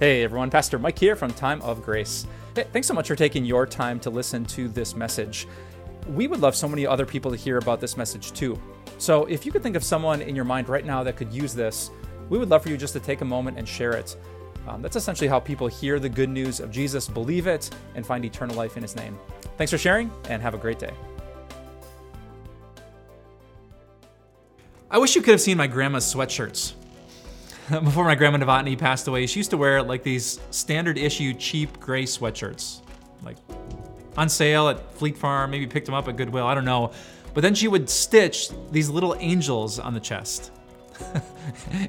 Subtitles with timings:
[0.00, 2.26] Hey everyone, Pastor Mike here from Time of Grace.
[2.54, 5.46] Hey, thanks so much for taking your time to listen to this message.
[6.08, 8.58] We would love so many other people to hear about this message too.
[8.96, 11.52] So if you could think of someone in your mind right now that could use
[11.52, 11.90] this,
[12.30, 14.16] we would love for you just to take a moment and share it.
[14.66, 18.24] Um, that's essentially how people hear the good news of Jesus, believe it, and find
[18.24, 19.18] eternal life in his name.
[19.58, 20.94] Thanks for sharing, and have a great day.
[24.90, 26.72] I wish you could have seen my grandma's sweatshirts.
[27.84, 31.78] before my grandma Novotny passed away, she used to wear like these standard issue cheap
[31.78, 32.80] gray sweatshirts,
[33.22, 33.36] like
[34.16, 36.92] on sale at Fleet Farm, maybe picked them up at Goodwill, I don't know.
[37.32, 40.50] But then she would stitch these little angels on the chest.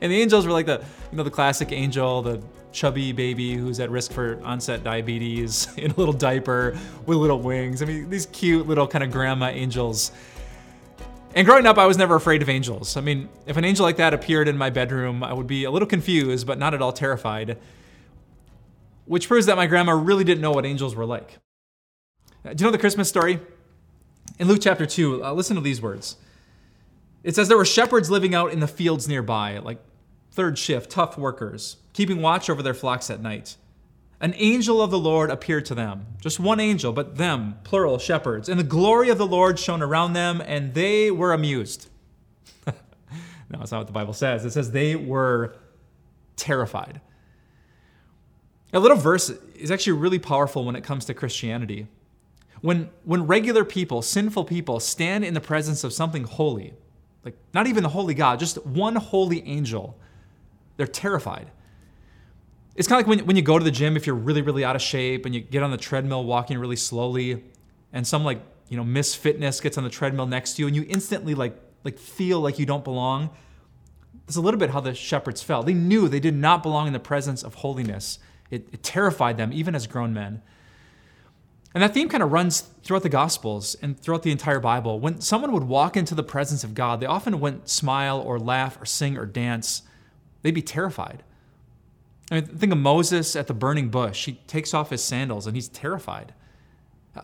[0.01, 3.79] and the angels were like the, you know, the classic angel, the chubby baby who's
[3.79, 7.81] at risk for onset diabetes in a little diaper with little wings.
[7.81, 10.11] I mean, these cute little kind of grandma angels.
[11.34, 12.98] And growing up, I was never afraid of angels.
[12.98, 15.71] I mean, if an angel like that appeared in my bedroom, I would be a
[15.71, 17.57] little confused, but not at all terrified.
[19.05, 21.40] Which proves that my grandma really didn't know what angels were like.
[22.43, 23.40] Uh, do you know the Christmas story?
[24.40, 26.18] In Luke chapter 2, uh, listen to these words.
[27.23, 29.77] It says there were shepherds living out in the fields nearby, like
[30.32, 33.55] third shift, tough workers, keeping watch over their flocks at night
[34.21, 36.05] an angel of the Lord appeared to them.
[36.21, 38.47] Just one angel, but them, plural, shepherds.
[38.47, 41.89] And the glory of the Lord shone around them, and they were amused.
[42.67, 42.73] no,
[43.49, 44.45] that's not what the Bible says.
[44.45, 45.55] It says they were
[46.35, 47.01] terrified.
[48.73, 51.87] A little verse is actually really powerful when it comes to Christianity.
[52.61, 56.75] When, when regular people, sinful people, stand in the presence of something holy,
[57.25, 59.97] like not even the holy God, just one holy angel,
[60.77, 61.49] they're terrified.
[62.75, 64.63] It's kind of like when, when you go to the gym, if you're really, really
[64.63, 67.44] out of shape and you get on the treadmill walking really slowly,
[67.91, 70.75] and some like, you know, Miss Fitness gets on the treadmill next to you and
[70.75, 73.29] you instantly like, like feel like you don't belong.
[74.25, 75.66] That's a little bit how the shepherds felt.
[75.66, 78.19] They knew they did not belong in the presence of holiness.
[78.49, 80.41] It, it terrified them, even as grown men.
[81.73, 84.99] And that theme kind of runs throughout the Gospels and throughout the entire Bible.
[84.99, 88.81] When someone would walk into the presence of God, they often wouldn't smile or laugh
[88.81, 89.83] or sing or dance.
[90.41, 91.23] They'd be terrified.
[92.31, 94.25] I mean, think of Moses at the burning bush.
[94.25, 96.33] He takes off his sandals and he's terrified.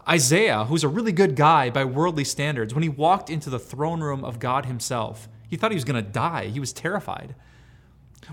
[0.07, 4.01] Isaiah, who's a really good guy by worldly standards, when he walked into the throne
[4.01, 6.47] room of God himself, he thought he was going to die.
[6.47, 7.35] He was terrified.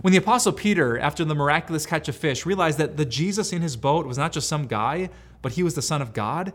[0.01, 3.63] When the Apostle Peter, after the miraculous catch of fish, realized that the Jesus in
[3.63, 5.11] his boat was not just some guy,
[5.43, 6.53] but he was the Son of God,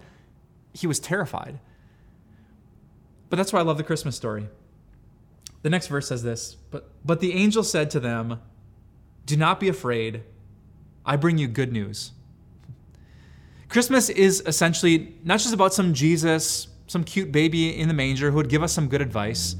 [0.74, 1.60] he was terrified.
[3.30, 4.50] But that's why I love the Christmas story.
[5.62, 8.42] The next verse says this But, but the angel said to them,
[9.30, 10.24] do not be afraid.
[11.06, 12.14] I bring you good news.
[13.70, 18.38] Christmas is essentially not just about some Jesus, some cute baby in the manger who
[18.38, 19.56] would give us some good advice,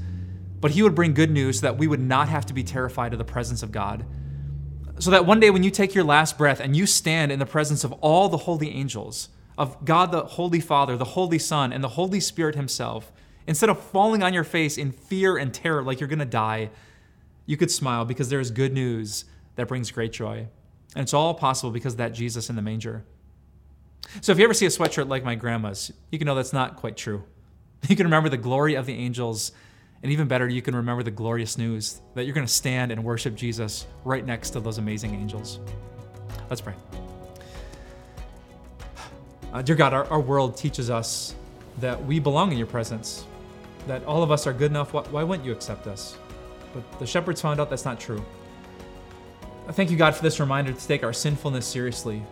[0.60, 3.12] but he would bring good news so that we would not have to be terrified
[3.12, 4.04] of the presence of God.
[4.98, 7.46] So that one day when you take your last breath and you stand in the
[7.46, 11.82] presence of all the holy angels, of God the Holy Father, the Holy Son, and
[11.84, 13.12] the Holy Spirit Himself,
[13.46, 16.70] instead of falling on your face in fear and terror like you're gonna die,
[17.46, 19.26] you could smile because there is good news
[19.60, 20.48] that brings great joy.
[20.96, 23.04] And it's all possible because of that Jesus in the manger.
[24.22, 26.76] So if you ever see a sweatshirt like my grandma's, you can know that's not
[26.76, 27.22] quite true.
[27.88, 29.52] You can remember the glory of the angels,
[30.02, 33.02] and even better, you can remember the glorious news that you're going to stand and
[33.02, 35.60] worship Jesus right next to those amazing angels.
[36.50, 36.74] Let's pray.
[39.52, 41.34] Uh, dear God, our, our world teaches us
[41.78, 43.24] that we belong in your presence,
[43.86, 44.92] that all of us are good enough.
[44.92, 46.18] Why, why wouldn't you accept us?
[46.74, 48.22] But the shepherds found out that's not true.
[49.72, 52.22] Thank you, God, for this reminder to take our sinfulness seriously,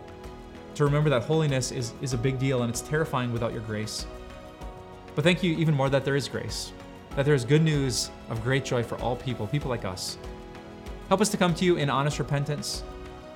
[0.75, 4.05] to remember that holiness is, is a big deal and it's terrifying without your grace.
[5.15, 6.73] But thank you even more that there is grace,
[7.15, 10.17] that there is good news of great joy for all people, people like us.
[11.07, 12.83] Help us to come to you in honest repentance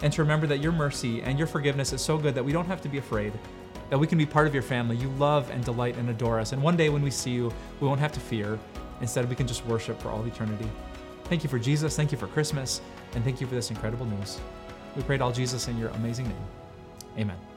[0.02, 2.68] and to remember that your mercy and your forgiveness is so good that we don't
[2.68, 3.32] have to be afraid,
[3.90, 4.98] that we can be part of your family.
[4.98, 6.52] You love and delight and adore us.
[6.52, 8.60] And one day when we see you, we won't have to fear.
[9.00, 10.70] Instead, we can just worship for all eternity.
[11.26, 11.96] Thank you for Jesus.
[11.96, 12.82] Thank you for Christmas.
[13.16, 14.40] And thank you for this incredible news.
[14.96, 16.46] We pray to all Jesus in your amazing name.
[17.18, 17.53] Amen.